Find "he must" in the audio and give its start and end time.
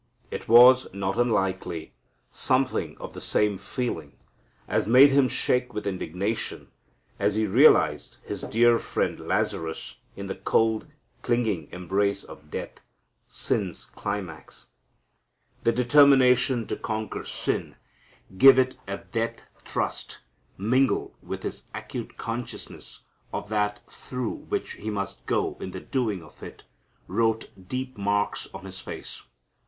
24.81-25.23